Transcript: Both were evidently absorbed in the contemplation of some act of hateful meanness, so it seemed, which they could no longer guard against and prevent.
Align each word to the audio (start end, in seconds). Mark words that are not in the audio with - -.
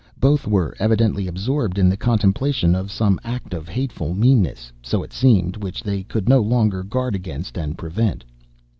Both 0.19 0.47
were 0.47 0.75
evidently 0.79 1.27
absorbed 1.27 1.77
in 1.77 1.87
the 1.87 1.95
contemplation 1.95 2.73
of 2.73 2.91
some 2.91 3.19
act 3.23 3.53
of 3.53 3.69
hateful 3.69 4.15
meanness, 4.15 4.71
so 4.81 5.03
it 5.03 5.13
seemed, 5.13 5.57
which 5.57 5.83
they 5.83 6.01
could 6.01 6.27
no 6.27 6.39
longer 6.39 6.81
guard 6.81 7.13
against 7.13 7.55
and 7.55 7.77
prevent. 7.77 8.23